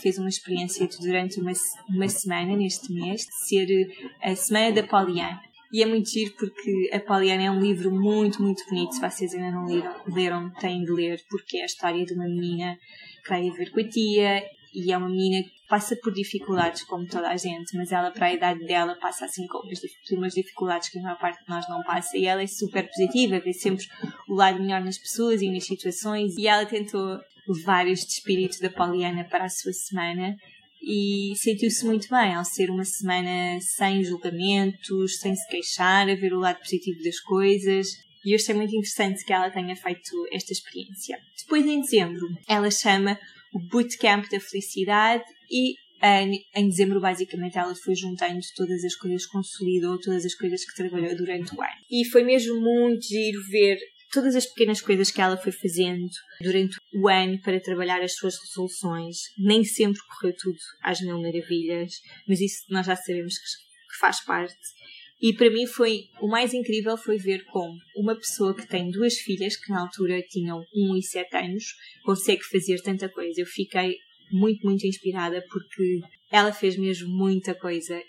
[0.00, 1.52] fez uma experiência de, durante uma,
[1.88, 3.88] uma semana, neste mês, de ser
[4.22, 5.40] a Semana da Poliana.
[5.72, 8.94] E é muito giro porque a Poliana é um livro muito, muito bonito.
[8.94, 12.24] Se vocês ainda não leram, leram têm de ler, porque é a história de uma
[12.24, 12.78] menina
[13.24, 14.44] que vai viver com a tia
[14.76, 18.26] e é uma menina que passa por dificuldades como toda a gente, mas ela para
[18.26, 19.62] a idade dela passa assim com
[20.12, 23.40] umas dificuldades que a maior parte de nós não passa e ela é super positiva,
[23.40, 23.86] vê sempre
[24.28, 28.68] o lado melhor nas pessoas e nas situações e ela tentou levar este espírito da
[28.68, 30.36] Poliana para a sua semana
[30.82, 36.34] e sentiu-se muito bem ao ser uma semana sem julgamentos, sem se queixar, a ver
[36.34, 37.88] o lado positivo das coisas.
[38.26, 41.18] E eu achei muito interessante que ela tenha feito esta experiência.
[41.38, 43.18] Depois, em dezembro, ela chama
[43.52, 45.74] o Bootcamp da Felicidade e
[46.54, 51.16] em dezembro, basicamente, ela foi juntando todas as coisas, consolidou todas as coisas que trabalhou
[51.16, 51.72] durante o ano.
[51.90, 53.78] E foi mesmo muito giro ver
[54.12, 56.08] todas as pequenas coisas que ela foi fazendo
[56.40, 59.16] durante o ano para trabalhar as suas resoluções.
[59.38, 61.92] Nem sempre correu tudo às mil maravilhas,
[62.28, 64.54] mas isso nós já sabemos que faz parte.
[65.20, 69.14] E para mim foi o mais incrível foi ver como uma pessoa que tem duas
[69.14, 71.64] filhas que na altura tinham 1 e 7 anos
[72.04, 73.40] consegue fazer tanta coisa.
[73.40, 73.96] Eu fiquei
[74.30, 76.00] muito, muito inspirada porque
[76.30, 78.00] ela fez mesmo muita coisa.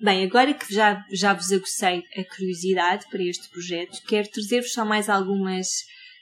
[0.00, 4.84] Bem, agora que já, já vos agucei a curiosidade para este projeto, quero trazer-vos só
[4.84, 5.66] mais algumas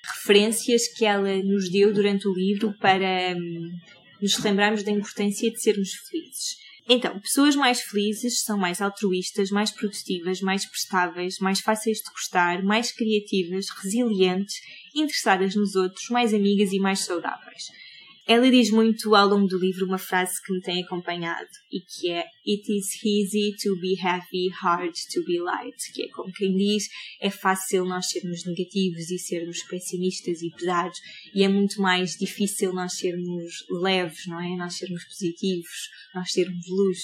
[0.04, 3.70] referências que ela nos deu durante o livro para hum,
[4.22, 6.63] nos lembrarmos da importância de sermos felizes.
[6.86, 12.62] Então, pessoas mais felizes são mais altruístas, mais produtivas, mais prestáveis, mais fáceis de gostar,
[12.62, 14.56] mais criativas, resilientes,
[14.94, 17.70] interessadas nos outros, mais amigas e mais saudáveis.
[18.26, 22.10] Ela diz muito ao longo do livro uma frase que me tem acompanhado e que
[22.10, 26.56] é It is easy to be happy, hard to be light, que é como quem
[26.56, 26.84] diz,
[27.20, 30.98] é fácil nós sermos negativos e sermos pessimistas e pesados
[31.34, 34.56] e é muito mais difícil nós sermos leves, não é?
[34.56, 36.98] Nós sermos positivos, nós sermos luz.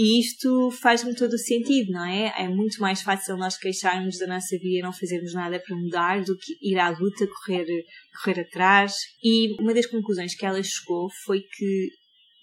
[0.00, 2.32] E isto faz-me todo o sentido, não é?
[2.44, 6.22] É muito mais fácil nós queixarmos da nossa vida e não fazermos nada para mudar
[6.22, 7.66] do que ir à luta, correr,
[8.14, 8.94] correr atrás.
[9.20, 11.88] E uma das conclusões que ela chegou foi que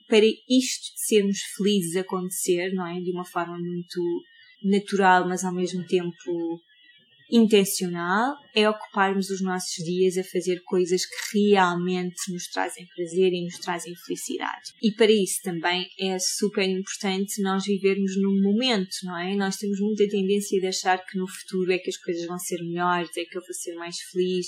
[0.10, 3.00] para isto sermos felizes acontecer, não é?
[3.00, 4.02] De uma forma muito
[4.62, 6.60] natural, mas ao mesmo tempo
[7.30, 13.44] intencional é ocuparmos os nossos dias a fazer coisas que realmente nos trazem prazer e
[13.44, 14.72] nos trazem felicidade.
[14.82, 19.36] E para isso também é super importante nós vivermos no momento, não é?
[19.36, 22.64] Nós temos muita tendência de achar que no futuro é que as coisas vão ser
[22.64, 24.48] melhores, é que eu vou ser mais feliz,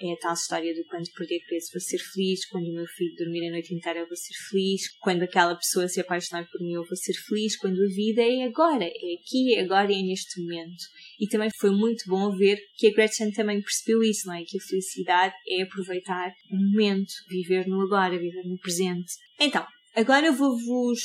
[0.00, 3.14] é a tal história de quando perder peso vou ser feliz, quando o meu filho
[3.16, 6.74] dormir a noite inteira eu vou ser feliz, quando aquela pessoa se apaixonar por mim
[6.74, 10.02] eu vou ser feliz, quando a vida é agora, é aqui, é agora e é
[10.02, 10.84] neste momento.
[11.18, 14.44] E também foi muito bom ver que a Gretchen também percebeu isso, não é?
[14.44, 19.12] Que a felicidade é aproveitar o momento, viver no agora, viver no presente.
[19.40, 21.00] Então, agora eu vou-vos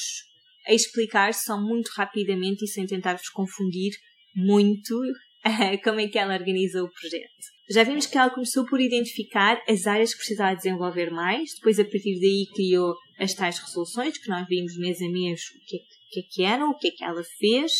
[0.68, 3.92] explicar só muito rapidamente e sem tentar vos confundir
[4.36, 5.02] muito
[5.84, 7.61] como é que ela organiza o projeto.
[7.74, 11.84] Já vimos que ela começou por identificar as áreas que precisava desenvolver mais, depois a
[11.84, 15.80] partir daí criou as tais resoluções que nós vimos mês a mês o que é
[16.12, 17.72] que, é que eram, o que é que ela fez,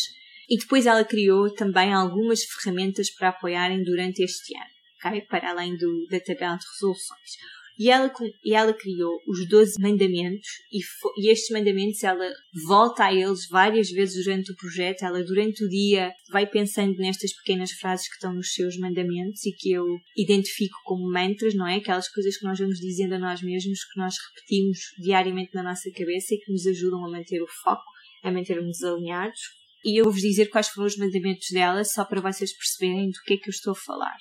[0.48, 4.70] e depois ela criou também algumas ferramentas para apoiarem durante este ano,
[5.04, 5.20] okay?
[5.22, 7.30] para além do, da tabela de resoluções.
[7.78, 8.12] E ela,
[8.44, 10.78] e ela criou os 12 mandamentos e,
[11.20, 12.30] e estes mandamentos ela
[12.66, 15.04] volta a eles várias vezes durante o projeto.
[15.04, 19.52] Ela durante o dia vai pensando nestas pequenas frases que estão nos seus mandamentos e
[19.52, 19.84] que eu
[20.16, 21.76] identifico como mantras, não é?
[21.76, 25.90] Aquelas coisas que nós vamos dizendo a nós mesmos, que nós repetimos diariamente na nossa
[25.90, 27.84] cabeça e que nos ajudam a manter o foco,
[28.22, 29.40] a manter-nos alinhados.
[29.84, 33.34] E eu vou-vos dizer quais foram os mandamentos dela, só para vocês perceberem do que
[33.34, 34.16] é que eu estou a falar.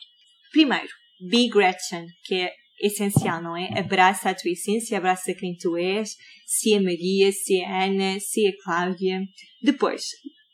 [0.52, 0.90] Primeiro,
[1.30, 3.80] Be Gretchen, que é essencial, não é?
[3.80, 6.16] Abraça a tua essência, abraça quem tu és,
[6.46, 9.22] se é Maria, se é Ana, se é Cláudia.
[9.62, 10.04] Depois,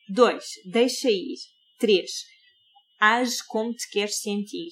[0.09, 1.35] dois, deixa ir.
[1.79, 2.09] Três,
[2.99, 4.71] Age como te queres sentir.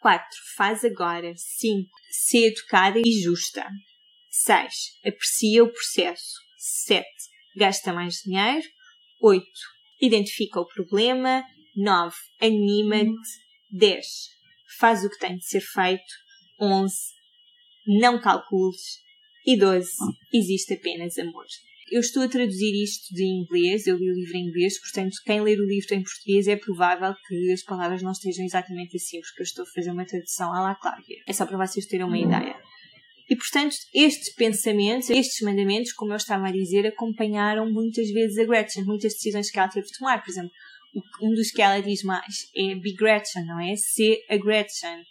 [0.00, 0.26] 4.
[0.54, 1.32] Faz agora.
[1.34, 1.88] 5.
[2.10, 3.66] Ser educada e justa.
[4.28, 4.70] 6.
[5.06, 6.34] Aprecia o processo.
[6.58, 7.06] 7.
[7.56, 8.66] Gasta mais dinheiro.
[9.22, 9.46] 8.
[10.02, 11.42] Identifica o problema.
[11.74, 12.14] 9.
[12.38, 13.30] Anima-te.
[13.70, 14.06] 10.
[14.78, 16.23] Faz o que tem de ser feito.
[16.60, 16.94] 11.
[17.86, 19.02] Não calcules.
[19.46, 19.90] E 12.
[20.32, 21.44] Existe apenas amor.
[21.90, 25.42] Eu estou a traduzir isto de inglês, eu li o livro em inglês, portanto, quem
[25.42, 29.42] ler o livro em português é provável que as palavras não estejam exatamente assim, porque
[29.42, 31.18] eu estou a fazer uma tradução à la Cláudia.
[31.28, 32.56] É só para vocês terem uma ideia.
[33.28, 38.44] E, portanto, estes pensamentos, estes mandamentos, como eu estava a dizer, acompanharam muitas vezes a
[38.44, 40.22] Gretchen, muitas decisões que ela teve de tomar.
[40.22, 40.50] Por exemplo,
[41.22, 43.74] um dos que ela diz mais é Be Gretchen, não é?
[43.76, 45.04] Ser a Gretchen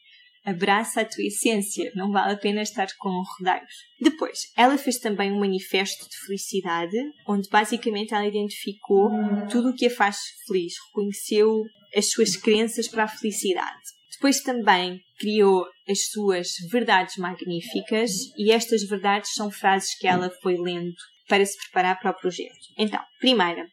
[0.45, 3.73] abraça a tua essência, não vale a pena estar com rodeios.
[3.99, 9.09] Depois, ela fez também um manifesto de felicidade, onde basicamente ela identificou
[9.49, 11.63] tudo o que a faz feliz, reconheceu
[11.95, 13.81] as suas crenças para a felicidade.
[14.11, 20.57] Depois também criou as suas verdades magníficas e estas verdades são frases que ela foi
[20.57, 20.93] lendo
[21.27, 22.53] para se preparar para o projeto.
[22.77, 23.67] Então, primeira,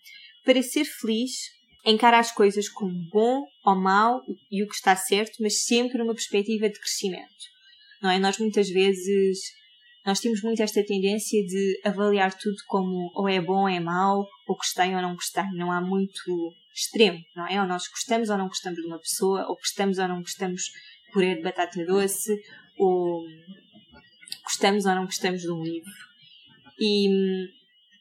[0.44, 1.30] para ser feliz,
[1.84, 6.14] encara as coisas como bom ou mau e o que está certo, mas sempre numa
[6.14, 7.28] perspectiva de crescimento.
[8.02, 8.18] Não é?
[8.18, 9.38] Nós muitas vezes
[10.04, 14.26] nós temos muito esta tendência de avaliar tudo como ou é bom ou é mau,
[14.46, 15.44] ou gostei ou não gostei.
[15.54, 17.60] Não há muito extremo, não é?
[17.60, 21.12] Ou nós gostamos ou não gostamos de uma pessoa, ou gostamos ou não gostamos de
[21.12, 22.40] purê de batata doce,
[22.78, 23.24] ou
[24.44, 25.92] gostamos ou não gostamos de um livro.
[26.78, 27.08] E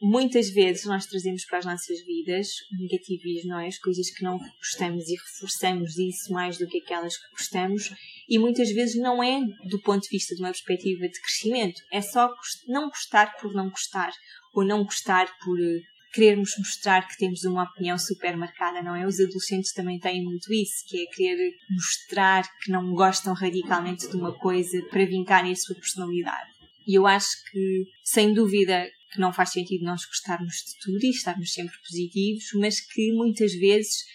[0.02, 2.48] muitas vezes nós trazemos para as nossas vidas
[2.80, 3.68] negativismo, não é?
[3.68, 7.94] As coisas que não gostamos e reforçamos isso mais do que aquelas que gostamos
[8.28, 12.02] e muitas vezes não é do ponto de vista de uma perspectiva de crescimento, é
[12.02, 12.34] só
[12.68, 14.12] não gostar por não gostar
[14.54, 15.82] ou não gostar por eh,
[16.14, 19.06] querermos mostrar que temos uma opinião super marcada, não é?
[19.06, 24.16] Os adolescentes também têm muito isso, que é querer mostrar que não gostam radicalmente de
[24.16, 26.50] uma coisa para vincarem a sua personalidade.
[26.88, 31.10] E eu acho que, sem dúvida, que não faz sentido nós gostarmos de tudo e
[31.10, 34.06] estarmos sempre positivos, mas que muitas vezes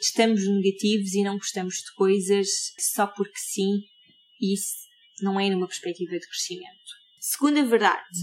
[0.00, 2.48] estamos negativos e não gostamos de coisas
[2.78, 3.82] só porque sim,
[4.40, 4.88] isso
[5.20, 6.98] não é numa perspectiva de crescimento.
[7.18, 8.18] Segunda verdade,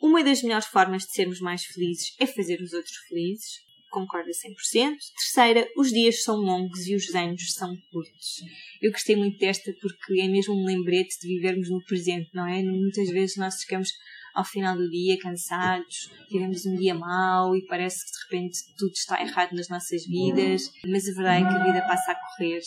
[0.00, 3.68] uma das melhores formas de sermos mais felizes é fazer os outros felizes.
[3.90, 4.96] Concordo a 100%.
[5.16, 8.36] Terceira, os dias são longos e os anos são curtos.
[8.80, 12.62] Eu gostei muito desta porque é mesmo um lembrete de vivermos no presente, não é?
[12.62, 13.90] Muitas vezes nós ficamos
[14.34, 18.92] ao final do dia cansados, tivemos um dia mau e parece que de repente tudo
[18.92, 22.60] está errado nas nossas vidas, mas a verdade é que a vida passa a correr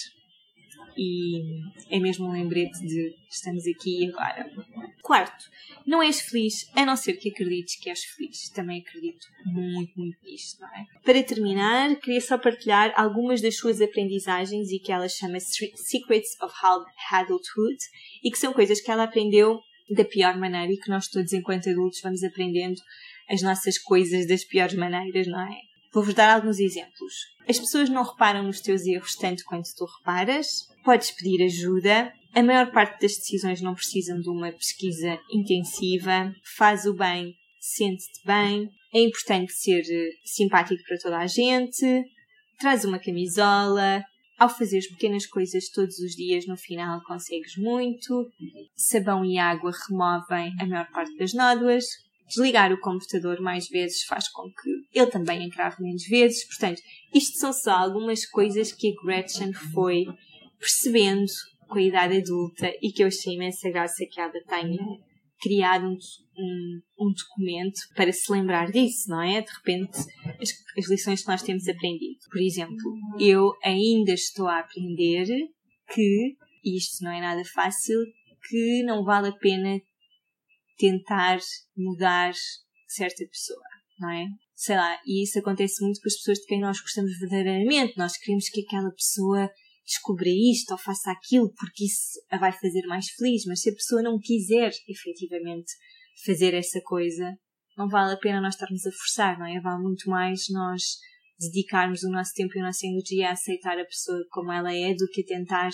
[0.97, 1.41] e
[1.89, 4.49] é mesmo um lembrete de estamos aqui e agora.
[5.01, 5.45] Quarto,
[5.85, 8.49] não és feliz a não ser que acredites que és feliz.
[8.49, 10.85] Também acredito muito, muito nisto, não é?
[11.03, 16.53] Para terminar, queria só partilhar algumas das suas aprendizagens e que ela chama Secrets of
[17.11, 17.77] Adulthood
[18.23, 19.59] e que são coisas que ela aprendeu
[19.93, 22.81] da pior maneira e que nós todos, enquanto adultos, vamos aprendendo
[23.29, 25.55] as nossas coisas das piores maneiras, não é?
[25.93, 27.13] Vou-vos dar alguns exemplos.
[27.47, 30.47] As pessoas não reparam nos teus erros tanto quanto tu reparas.
[30.83, 32.11] Podes pedir ajuda.
[32.33, 36.33] A maior parte das decisões não precisam de uma pesquisa intensiva.
[36.57, 38.69] Faz o bem, sente-te bem.
[38.91, 42.03] É importante ser eh, simpático para toda a gente.
[42.59, 44.03] Traz uma camisola.
[44.43, 48.29] Ao fazeres pequenas coisas todos os dias, no final consegues muito.
[48.75, 51.85] Sabão e água removem a maior parte das nódoas.
[52.27, 56.45] Desligar o computador mais vezes faz com que ele também encrave menos vezes.
[56.45, 56.81] Portanto,
[57.13, 60.03] isto são só algumas coisas que a Gretchen foi
[60.59, 61.31] percebendo
[61.69, 64.77] com a idade adulta e que eu achei imensa graça que ela tenha
[65.39, 65.97] criado um,
[66.37, 69.41] um, um, documento para se lembrar disso, não é?
[69.41, 69.99] De repente,
[70.41, 72.12] as, as lições que nós temos aprendido.
[72.33, 75.27] Por exemplo, eu ainda estou a aprender
[75.93, 77.99] que, isto não é nada fácil,
[78.49, 79.79] que não vale a pena
[80.75, 81.37] tentar
[81.77, 82.33] mudar
[82.87, 83.61] certa pessoa,
[83.99, 84.25] não é?
[84.55, 87.99] Sei lá, e isso acontece muito com as pessoas de quem nós gostamos verdadeiramente.
[87.99, 89.51] Nós queremos que aquela pessoa
[89.85, 93.73] descubra isto ou faça aquilo porque isso a vai fazer mais feliz, mas se a
[93.73, 95.71] pessoa não quiser efetivamente
[96.25, 97.37] fazer essa coisa,
[97.77, 99.61] não vale a pena nós estarmos a forçar, não é?
[99.61, 100.81] Vale muito mais nós
[101.51, 104.93] dedicarmos o nosso tempo e a nossa energia a aceitar a pessoa como ela é
[104.93, 105.69] do que a tentar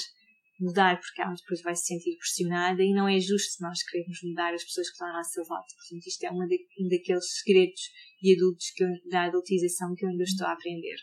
[0.59, 4.53] mudar, porque ela depois vai se sentir pressionada e não é justo nós queremos mudar
[4.53, 5.73] as pessoas que estão à nossa volta.
[5.75, 7.81] Portanto, isto é um daqueles segredos
[8.21, 10.97] de adultos que eu, da adultização que eu ainda estou a aprender.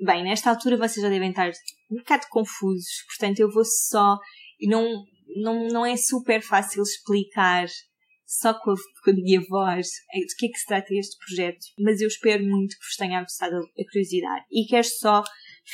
[0.00, 1.50] Bem, nesta altura vocês já devem estar
[1.90, 4.16] um bocado confusos, portanto eu vou só.
[4.62, 5.04] Não,
[5.36, 7.66] não, não é super fácil explicar
[8.28, 11.64] só com a, com a minha voz de que é que se trata este projeto,
[11.78, 15.24] mas eu espero muito que vos tenha aguçado a curiosidade e quero só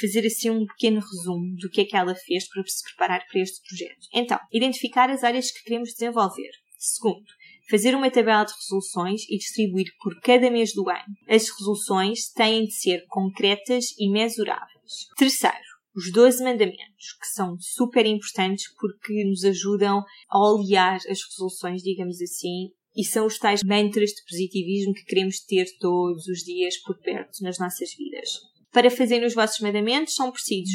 [0.00, 3.40] fazer assim um pequeno resumo do que é que ela fez para se preparar para
[3.40, 4.06] este projeto.
[4.14, 6.50] Então, identificar as áreas que queremos desenvolver.
[6.78, 7.26] Segundo,
[7.68, 11.16] fazer uma tabela de resoluções e distribuir por cada mês do ano.
[11.28, 15.08] As resoluções têm de ser concretas e mensuráveis.
[15.16, 21.82] Terceiro, os 12 mandamentos, que são super importantes porque nos ajudam a olear as resoluções,
[21.82, 26.76] digamos assim, e são os tais mantras de positivismo que queremos ter todos os dias
[26.82, 28.28] por perto nas nossas vidas.
[28.72, 30.74] Para fazerem os vossos mandamentos são precisos,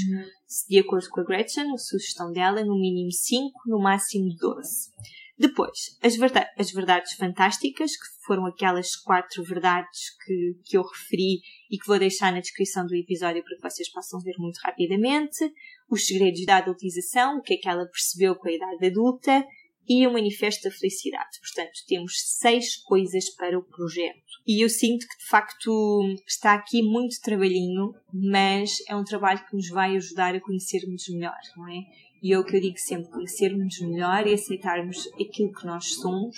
[0.69, 4.89] de acordo com a Gretchen, a sugestão dela, no mínimo 5, no máximo 12.
[5.39, 11.39] Depois, as, verdade, as verdades fantásticas, que foram aquelas quatro verdades que, que eu referi
[11.71, 15.49] e que vou deixar na descrição do episódio para que vocês possam ver muito rapidamente.
[15.89, 19.45] Os segredos da adultização, o que é que ela percebeu com a idade adulta.
[19.87, 21.39] E o manifesto da felicidade.
[21.41, 24.21] Portanto, temos seis coisas para o projeto.
[24.45, 29.55] E eu sinto que, de facto, está aqui muito trabalhinho, mas é um trabalho que
[29.55, 31.81] nos vai ajudar a conhecermos melhor, não é?
[32.21, 36.37] E é o que eu digo sempre, conhecermos melhor e aceitarmos aquilo que nós somos.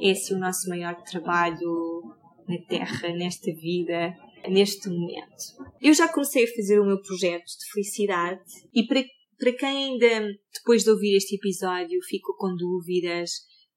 [0.00, 2.14] É o nosso maior trabalho
[2.46, 4.14] na Terra, nesta vida,
[4.48, 5.72] neste momento.
[5.80, 8.40] Eu já comecei a fazer o meu projeto de felicidade
[8.74, 9.04] e para,
[9.38, 13.30] para quem ainda, depois de ouvir este episódio, ficou com dúvidas,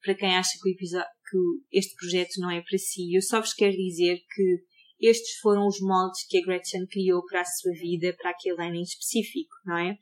[0.03, 3.53] para quem acha que, episódio, que este projeto não é para si, eu só vos
[3.53, 8.15] quero dizer que estes foram os moldes que a Gretchen criou para a sua vida,
[8.19, 9.97] para aquele ano em específico, não é?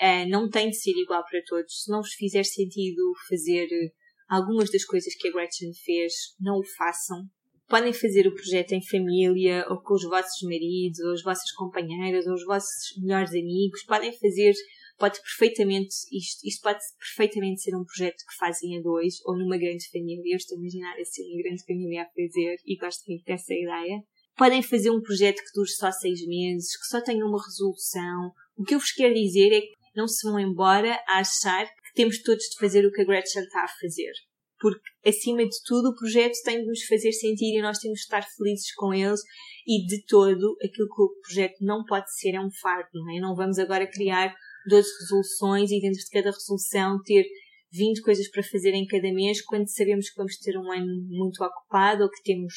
[0.00, 1.82] Uh, não tem de ser igual para todos.
[1.82, 3.90] Se não vos fizer sentido fazer eh,
[4.28, 7.24] algumas das coisas que a Gretchen fez, não o façam.
[7.68, 12.26] Podem fazer o projeto em família, ou com os vossos maridos, ou as vossas companheiras,
[12.26, 13.84] ou os vossos melhores amigos.
[13.84, 14.52] Podem fazer,
[14.98, 19.56] pode perfeitamente, isto, isto pode perfeitamente ser um projeto que fazem a dois, ou numa
[19.56, 20.34] grande família.
[20.34, 24.02] Eu estou a imaginar assim, uma grande família a fazer, e gosto muito dessa ideia.
[24.36, 28.32] Podem fazer um projeto que dure só seis meses, que só tenha uma resolução.
[28.56, 31.94] O que eu vos quero dizer é que não se vão embora a achar que
[31.94, 34.12] temos todos de fazer o que a Gretchen está a fazer.
[34.58, 38.04] Porque, acima de tudo, o projeto tem de nos fazer sentir e nós temos de
[38.04, 39.20] estar felizes com eles
[39.66, 43.20] e, de todo, aquilo que o projeto não pode ser é um fardo, não é?
[43.20, 44.34] Não vamos agora criar
[44.68, 47.24] 12 resoluções e dentro de cada resolução ter
[47.72, 51.42] 20 coisas para fazer em cada mês quando sabemos que vamos ter um ano muito
[51.42, 52.54] ocupado ou que temos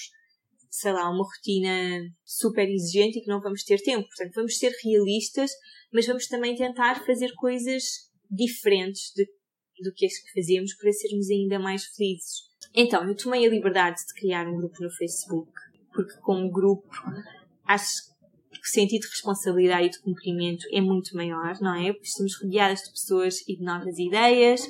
[0.69, 4.07] sei lá, uma rotina super exigente e que não vamos ter tempo.
[4.07, 5.51] Portanto, vamos ser realistas,
[5.91, 7.83] mas vamos também tentar fazer coisas
[8.29, 9.25] diferentes de,
[9.83, 12.47] do que as que fazíamos para sermos ainda mais felizes.
[12.73, 15.51] Então, eu tomei a liberdade de criar um grupo no Facebook,
[15.93, 16.89] porque com um grupo
[17.65, 18.15] acho
[18.51, 21.93] que o sentido de responsabilidade e de cumprimento é muito maior, não é?
[21.93, 24.61] Porque estamos rodeadas de pessoas e de novas ideias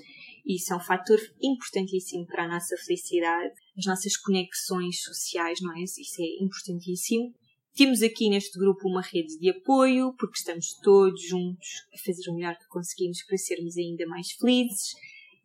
[0.48, 5.76] e isso é um fator importantíssimo para a nossa felicidade, as nossas conexões sociais, não
[5.76, 5.84] é?
[5.84, 7.34] Isso é importantíssimo.
[7.76, 12.34] Temos aqui neste grupo uma rede de apoio, porque estamos todos juntos a fazer o
[12.34, 14.96] melhor que conseguimos para sermos ainda mais felizes,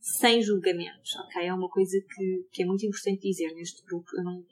[0.00, 1.42] sem julgamentos, ok?
[1.42, 4.08] É uma coisa que, que é muito importante dizer neste grupo.
[4.22, 4.42] Não,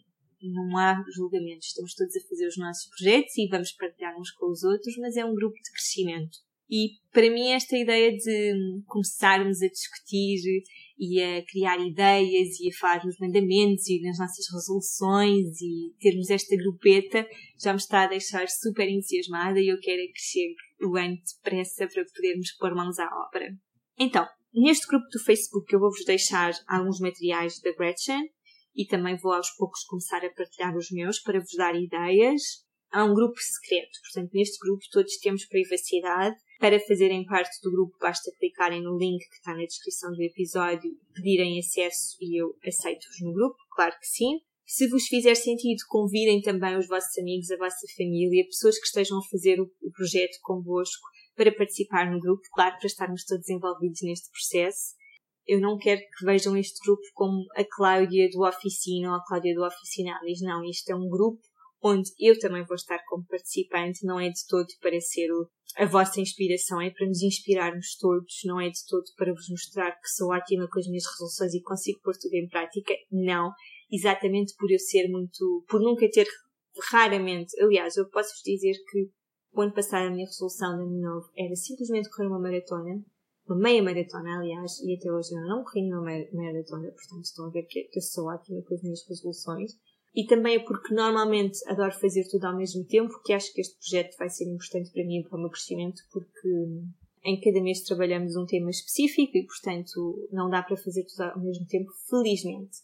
[0.42, 4.50] não há julgamentos, estamos todos a fazer os nossos projetos e vamos partilhar uns com
[4.50, 6.38] os outros, mas é um grupo de crescimento.
[6.70, 10.62] E para mim, esta ideia de começarmos a discutir
[11.00, 16.28] e a criar ideias e a falar nos mandamentos e nas nossas resoluções e termos
[16.28, 17.26] esta grupeta
[17.58, 21.16] já me está a deixar super entusiasmada e eu quero é que chegue o ano
[21.16, 23.48] depressa para podermos pôr mãos à obra.
[23.98, 28.28] Então, neste grupo do Facebook eu vou-vos deixar alguns materiais da Gretchen
[28.76, 32.42] e também vou aos poucos começar a partilhar os meus para vos dar ideias.
[32.92, 37.96] Há um grupo secreto, portanto, neste grupo todos temos privacidade para fazerem parte do grupo,
[37.98, 43.18] basta clicarem no link que está na descrição do episódio, pedirem acesso e eu aceito-vos
[43.22, 44.40] no grupo, claro que sim.
[44.66, 49.18] Se vos fizer sentido, convidem também os vossos amigos, a vossa família, pessoas que estejam
[49.18, 54.30] a fazer o, projeto convosco para participar no grupo, claro, para estarmos todos envolvidos neste
[54.30, 54.94] processo.
[55.46, 59.54] Eu não quero que vejam este grupo como a Cláudia do Oficina ou a Cláudia
[59.54, 60.62] do Oficinalis, não.
[60.62, 61.40] Isto é um grupo
[61.82, 65.28] onde eu também vou estar como participante, não é de todo para ser
[65.76, 69.92] a vossa inspiração, é para nos inspirarmos todos, não é de todo para vos mostrar
[69.92, 73.52] que sou ótima com as minhas resoluções e consigo pôr tudo em prática, não.
[73.90, 76.26] Exatamente por eu ser muito, por nunca ter
[76.92, 79.10] raramente, aliás, eu posso vos dizer que
[79.52, 83.02] o ano passado a minha resolução de ano novo era simplesmente correr uma maratona,
[83.48, 87.50] uma meia maratona, aliás, e até hoje eu não corri nenhuma maratona, portanto estão a
[87.50, 89.72] ver que eu sou ótima com as minhas resoluções
[90.14, 93.76] e também é porque normalmente adoro fazer tudo ao mesmo tempo, que acho que este
[93.78, 96.48] projeto vai ser importante para mim e para o meu crescimento, porque
[97.24, 101.40] em cada mês trabalhamos um tema específico e, portanto, não dá para fazer tudo ao
[101.40, 102.78] mesmo tempo, felizmente.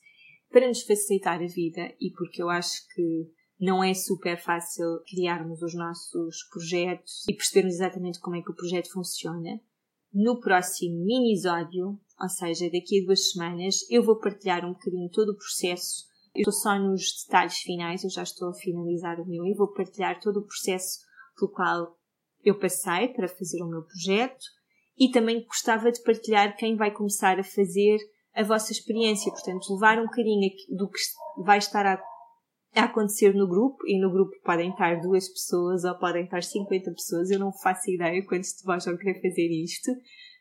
[0.51, 5.63] Para nos facilitar a vida e porque eu acho que não é super fácil criarmos
[5.63, 9.61] os nossos projetos e percebermos exatamente como é que o projeto funciona.
[10.13, 15.31] No próximo minisódio, ou seja, daqui a duas semanas, eu vou partilhar um bocadinho todo
[15.31, 16.07] o processo.
[16.37, 19.73] Eu estou só nos detalhes finais, eu já estou a finalizar o meu e vou
[19.73, 20.99] partilhar todo o processo
[21.39, 21.97] pelo qual
[22.45, 24.45] eu passei para fazer o meu projeto.
[24.99, 27.99] E também gostava de partilhar quem vai começar a fazer
[28.35, 31.01] a vossa experiência, portanto, levar um bocadinho do que
[31.43, 32.03] vai estar a,
[32.75, 36.91] a acontecer no grupo, e no grupo podem estar duas pessoas ou podem estar 50
[36.93, 39.91] pessoas, eu não faço ideia quantos de vós vão querer fazer isto,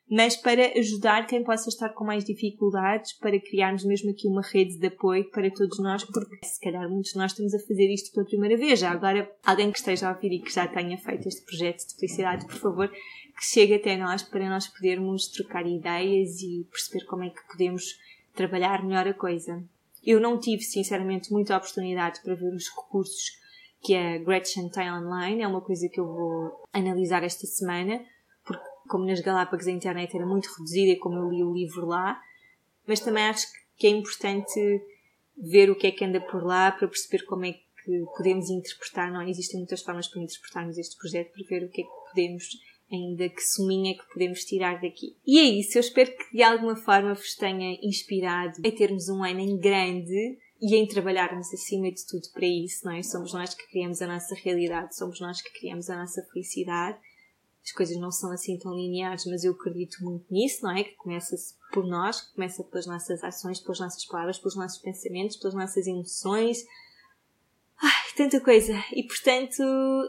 [0.10, 4.78] mas para ajudar quem possa estar com mais dificuldades, para criarmos mesmo aqui uma rede
[4.78, 8.14] de apoio para todos nós, porque se calhar muitos de nós estamos a fazer isto
[8.14, 8.80] pela primeira vez.
[8.80, 11.96] Já agora, alguém que esteja a ouvir e que já tenha feito este projeto de
[11.96, 17.24] felicidade, por favor, que chegue até nós para nós podermos trocar ideias e perceber como
[17.24, 18.00] é que podemos
[18.36, 19.64] trabalhar melhor a coisa.
[20.04, 23.44] Eu não tive, sinceramente, muita oportunidade para ver os recursos
[23.82, 28.04] que a Gretchen tem online, é uma coisa que eu vou analisar esta semana,
[28.88, 32.20] como nas Galápagos a internet era muito reduzida e como eu li o livro lá,
[32.88, 34.60] mas também acho que é importante
[35.38, 39.12] ver o que é que anda por lá para perceber como é que podemos interpretar,
[39.12, 39.22] não?
[39.28, 42.46] Existem muitas formas para interpretarmos este projeto, para ver o que é que podemos
[42.92, 45.16] ainda que suminha que podemos tirar daqui.
[45.26, 49.24] E é isso, eu espero que de alguma forma vos tenha inspirado a termos um
[49.24, 53.04] ano em grande e em trabalharmos acima de tudo para isso, não é?
[53.04, 56.98] Somos nós que criamos a nossa realidade, somos nós que criamos a nossa felicidade.
[57.66, 60.84] As coisas não são assim tão lineares, mas eu acredito muito nisso, não é?
[60.84, 65.36] Que começa-se por nós, que começa pelas nossas ações, pelas nossas palavras, pelos nossos pensamentos,
[65.38, 66.64] pelas nossas emoções,
[67.82, 68.74] Ai, tanta coisa.
[68.94, 69.62] E portanto,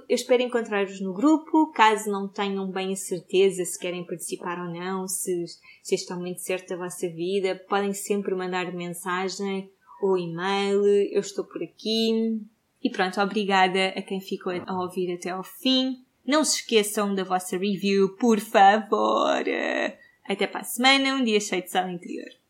[0.08, 1.72] eu espero encontrar-vos no grupo.
[1.72, 5.46] Caso não tenham bem a certeza se querem participar ou não, se,
[5.82, 10.84] se este é o momento certo da vossa vida, podem sempre mandar mensagem ou e-mail.
[11.12, 12.40] Eu estou por aqui.
[12.82, 16.05] E pronto, obrigada a quem ficou a ouvir até ao fim.
[16.26, 19.44] Não se esqueçam da vossa review, por favor.
[20.24, 22.36] Até para a semana, um dia cheio de sal interior.